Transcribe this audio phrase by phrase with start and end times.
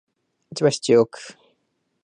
[0.55, 1.19] 千葉市中央区